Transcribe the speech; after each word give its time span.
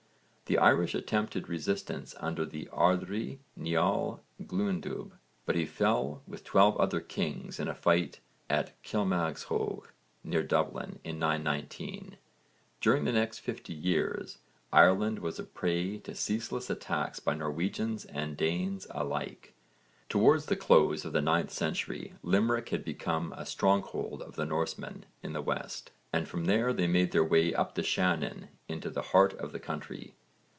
The 0.51 0.57
Irish 0.57 0.93
attempted 0.93 1.47
resistance 1.47 2.13
under 2.19 2.45
the 2.45 2.65
ardrí 2.73 3.37
Niall 3.55 4.21
Glundubh, 4.45 5.11
but 5.45 5.55
he 5.55 5.65
fell 5.65 6.23
with 6.27 6.43
twelve 6.43 6.75
other 6.75 6.99
kings 6.99 7.57
in 7.57 7.69
a 7.69 7.73
fight 7.73 8.19
at 8.49 8.73
Kilmashogue 8.83 9.85
near 10.25 10.43
Dublin 10.43 10.99
in 11.05 11.17
919. 11.19 12.17
During 12.81 13.05
the 13.05 13.13
next 13.13 13.39
fifty 13.39 13.73
years 13.73 14.39
Ireland 14.73 15.19
was 15.19 15.39
a 15.39 15.45
prey 15.45 15.99
to 15.99 16.13
ceaseless 16.13 16.69
attacks 16.69 17.21
by 17.21 17.33
Norwegians 17.33 18.03
and 18.03 18.35
Danes 18.35 18.85
alike. 18.89 19.53
Towards 20.09 20.47
the 20.47 20.57
close 20.57 21.05
of 21.05 21.13
the 21.13 21.21
9th 21.21 21.51
century 21.51 22.15
Limerick 22.23 22.67
had 22.67 22.83
become 22.83 23.33
a 23.37 23.45
stronghold 23.45 24.21
of 24.21 24.35
the 24.35 24.45
Norsemen 24.45 25.05
in 25.23 25.31
the 25.31 25.41
west, 25.41 25.91
and 26.11 26.27
from 26.27 26.43
there 26.43 26.73
they 26.73 26.87
made 26.87 27.13
their 27.13 27.23
way 27.23 27.53
up 27.53 27.75
the 27.75 27.83
Shannon 27.83 28.49
into 28.67 28.89
the 28.89 29.01
heart 29.13 29.33
of 29.35 29.53
the 29.53 29.57
country. 29.59 30.15